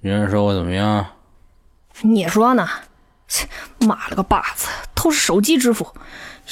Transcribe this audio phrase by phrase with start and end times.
[0.00, 1.04] 别人说我怎么样？
[2.02, 2.68] 你说呢？
[3.26, 3.48] 切，
[3.80, 5.86] 妈了个巴子，都是手机支付，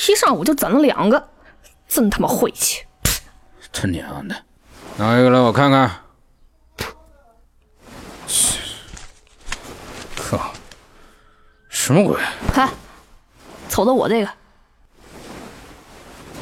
[0.08, 1.28] 一上午就攒了两个，
[1.88, 2.84] 真他妈晦气！
[3.72, 4.34] 他娘的，
[4.96, 5.90] 拿一个来我看看。
[8.26, 8.58] 切，
[10.16, 10.52] 靠，
[11.68, 12.20] 什么鬼？
[12.52, 12.68] 看，
[13.68, 14.30] 瞅瞅我这个，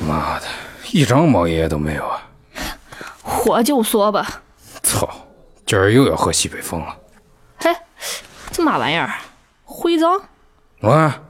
[0.00, 0.46] 妈的，
[0.90, 2.26] 一张毛爷爷都没有啊！
[3.46, 4.42] 我就说吧，
[4.82, 5.08] 操，
[5.66, 6.96] 今儿又要喝西北风了。
[8.64, 9.12] 嘿，这嘛玩意儿？
[9.64, 10.18] 徽章？
[10.80, 11.20] 我看，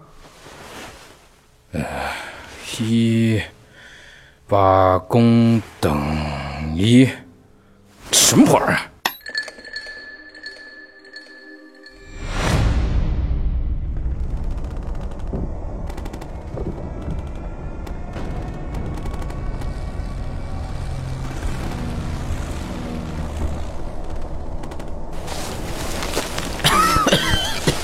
[1.73, 1.83] 呃，
[2.79, 3.43] 一
[4.47, 7.09] 八公等一，
[8.13, 8.79] 什么玩意儿？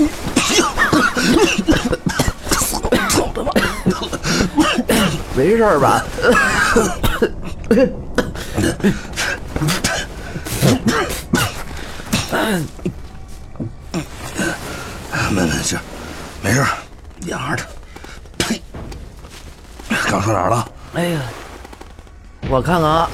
[5.36, 6.04] 没事儿吧？
[15.30, 15.78] 没没事，
[16.42, 16.64] 没事，
[17.22, 17.62] 一样的。
[18.38, 18.60] 呸！
[20.08, 20.68] 刚说哪儿了？
[20.94, 21.20] 哎呀，
[22.48, 23.08] 我看看啊，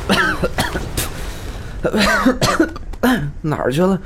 [3.43, 3.99] 哪儿去了？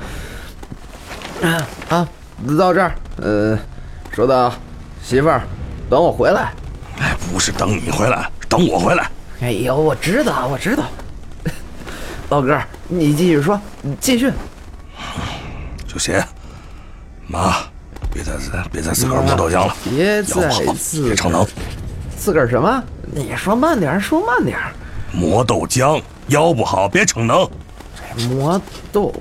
[1.89, 2.07] 啊，
[2.57, 2.95] 到这儿。
[3.17, 3.57] 呃，
[4.11, 4.53] 说到
[5.03, 5.41] 媳妇儿，
[5.89, 6.53] 等我回来。
[6.99, 9.09] 哎，不是等你回来，等我回来。
[9.41, 10.83] 哎呦，我知道，我知道。
[12.29, 14.31] 老哥，你继续说，你继续。
[15.87, 16.23] 就写，
[17.27, 17.55] 妈，
[18.13, 18.33] 别再
[18.71, 21.45] 别再自个儿磨豆浆了，别再自别逞能。
[22.17, 22.83] 自个儿什么？
[23.13, 24.57] 你说慢点，说慢点。
[25.11, 27.49] 磨豆浆，腰不好，别逞能。
[28.29, 29.13] 磨豆，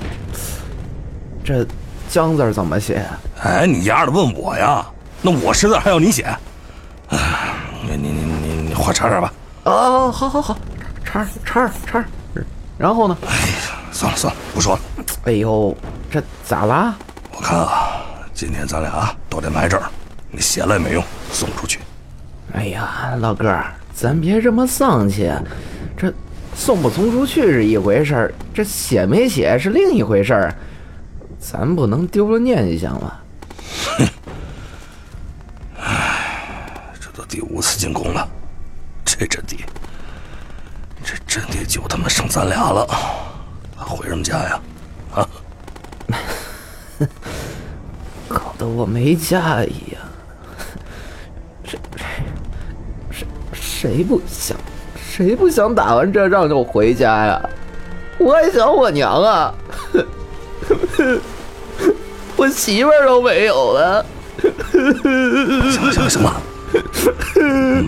[1.43, 1.67] 这
[2.11, 3.07] 姜字儿怎么写？
[3.43, 4.85] 哎，你丫的问我呀？
[5.23, 6.25] 那我识字还要你写？
[7.11, 7.19] 哎，
[7.85, 9.33] 你你你你你画叉叉吧。
[9.65, 10.59] 哦，好好好，
[11.05, 12.05] 叉叉叉。
[12.77, 13.17] 然后呢？
[13.27, 14.81] 哎呀，算了算了，不说了。
[15.25, 15.77] 哎呦，
[16.11, 16.97] 这咋啦？
[17.31, 18.01] 我看啊，
[18.35, 19.85] 今天咱俩都得埋这儿，
[20.31, 21.79] 你写了也没用，送出去。
[22.55, 23.55] 哎呀，老哥，
[23.95, 25.31] 咱别这么丧气，
[25.97, 26.13] 这
[26.57, 30.55] 送不送出去是一回事儿，这写没写是另一回事儿，
[31.41, 33.21] 咱不能丢了念想吧？
[35.81, 36.95] 唉。
[37.01, 38.29] 这都第五次进宫了，
[39.05, 39.65] 这阵地，
[41.03, 42.87] 这阵地就他妈剩咱俩了，
[43.77, 44.61] 回什么家呀？
[45.15, 45.29] 啊！
[48.29, 50.03] 搞得我没家一样。
[51.65, 51.79] 谁
[53.11, 54.57] 谁谁不想
[54.95, 57.51] 谁不想打完这仗就回家呀？
[58.19, 59.55] 我还想我娘啊！
[62.51, 64.05] 我媳妇儿都没有了。
[64.73, 66.43] 行了行了行了，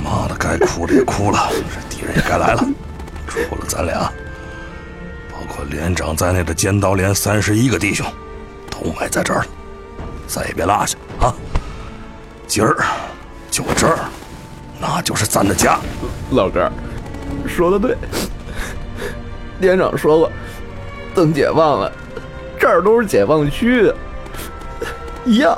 [0.05, 2.65] 妈的，该哭的也哭了，这敌人也该来了。
[3.27, 4.13] 除了咱俩，
[5.29, 8.07] 包括连长在内的尖刀连三十一个弟兄，
[8.71, 9.47] 都埋在这儿了，
[10.29, 11.35] 再也别落下啊！
[12.47, 12.77] 今儿
[13.51, 13.99] 就这儿，
[14.81, 15.81] 那就是咱的家。
[16.31, 16.71] 老哥，
[17.49, 17.97] 说的对。
[19.59, 20.31] 连长说过，
[21.17, 21.91] 等解放了，
[22.61, 23.93] 这儿都是解放区，
[25.25, 25.57] 一样，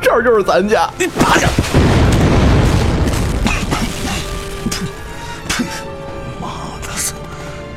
[0.00, 0.88] 这儿就是咱家。
[0.98, 1.46] 你趴下！
[6.40, 6.48] 妈
[6.82, 6.88] 的，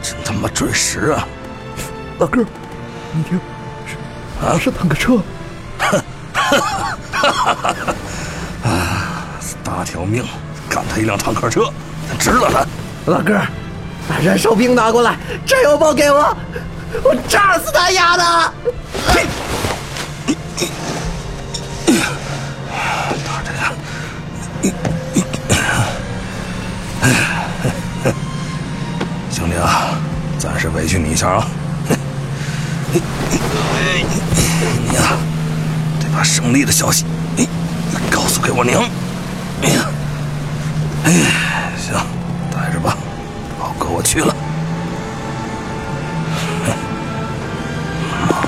[0.02, 1.28] 真他妈准时啊！
[2.18, 2.42] 老哥，
[3.12, 3.40] 你听，
[3.86, 3.96] 是
[4.46, 5.18] 啊，是坦克车。
[5.78, 6.02] 哈
[6.34, 6.58] 哈
[7.14, 7.76] 哈哈哈
[8.64, 9.28] 啊，
[9.64, 10.24] 搭条命
[10.70, 11.70] 干他一辆坦克车，
[12.18, 12.66] 值了他。
[13.12, 13.38] 老哥，
[14.08, 16.36] 把燃烧瓶拿过来，炸药包给我，
[17.04, 18.54] 我炸死他丫的！
[30.86, 31.48] 回去你一下啊。
[32.94, 33.00] 你
[34.94, 35.18] 呀，
[36.00, 37.04] 得把胜利的消息，
[37.40, 37.48] 哎
[38.12, 38.84] 告诉给我娘。
[39.64, 39.90] 哎呀，
[41.06, 41.12] 哎，
[41.76, 41.96] 行，
[42.52, 42.96] 带着吧，
[43.60, 44.36] 老哥我去了。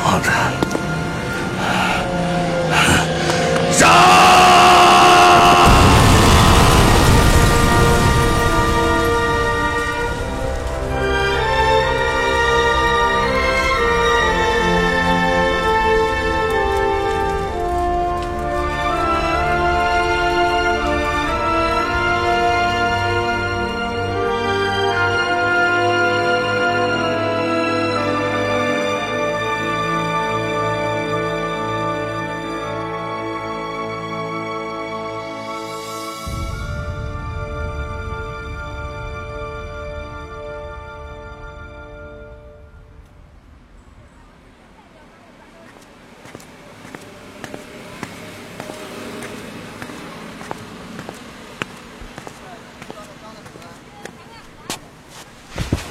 [0.04, 0.67] 妈的！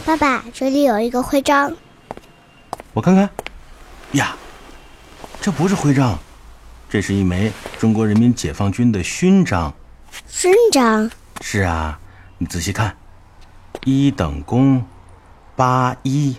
[0.07, 1.75] 爸爸，这里有一个徽章，
[2.93, 3.29] 我看看。
[4.13, 4.37] 呀，
[5.41, 6.17] 这不是徽章，
[6.89, 9.75] 这是一枚中国人民解放军的勋章。
[10.29, 11.11] 勋章？
[11.41, 11.99] 是啊，
[12.39, 12.97] 你仔细看，
[13.85, 14.87] 一等功，
[15.57, 16.37] 八一，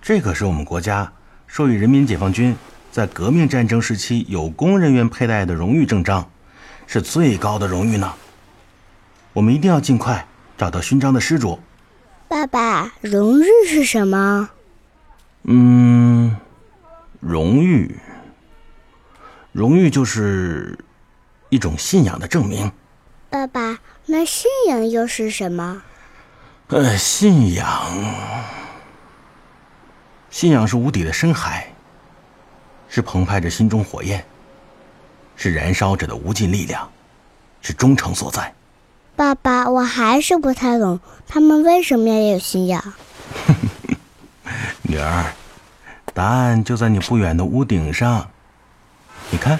[0.00, 1.12] 这可是我们国家
[1.46, 2.56] 授予人民解放军
[2.90, 6.26] 在革命战争时期有功人员佩戴的荣誉证章，
[6.86, 8.14] 是最高的荣誉呢。
[9.34, 11.60] 我们一定要尽快找到勋章的失主。
[12.34, 14.50] 爸爸，荣誉是什么？
[15.44, 16.36] 嗯，
[17.20, 17.96] 荣誉，
[19.52, 20.76] 荣誉就是
[21.48, 22.72] 一种信仰的证明。
[23.30, 25.80] 爸爸，那信仰又是什么？
[26.66, 27.64] 呃，信仰，
[30.28, 31.72] 信仰是无底的深海，
[32.88, 34.24] 是澎湃着心中火焰，
[35.36, 36.90] 是燃烧着的无尽力量，
[37.60, 38.52] 是忠诚所在。
[39.16, 42.82] 爸爸，我还是不太懂，他们为什么要有信仰？
[44.82, 45.32] 女儿，
[46.12, 48.28] 答案就在你不远的屋顶上，
[49.30, 49.58] 你看。